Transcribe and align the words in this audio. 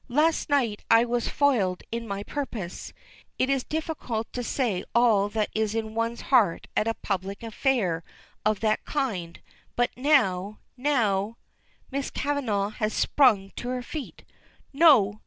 Last 0.09 0.49
night 0.49 0.83
I 0.89 1.05
was 1.05 1.27
foiled 1.27 1.83
in 1.91 2.07
my 2.07 2.23
purpose. 2.23 2.91
It 3.37 3.51
is 3.51 3.63
difficult 3.63 4.33
to 4.33 4.41
say 4.41 4.83
all 4.95 5.29
that 5.29 5.49
is 5.53 5.75
in 5.75 5.93
one's 5.93 6.21
heart 6.21 6.65
at 6.75 6.87
a 6.87 6.95
public 6.95 7.43
affair 7.43 8.03
of 8.43 8.61
that 8.61 8.83
kind, 8.83 9.39
but 9.75 9.91
now 9.95 10.57
now" 10.75 11.37
Miss 11.91 12.09
Kavanagh 12.09 12.69
has 12.79 12.95
sprung 12.95 13.51
to 13.57 13.69
her 13.69 13.83
feet. 13.83 14.25
"No! 14.73 15.19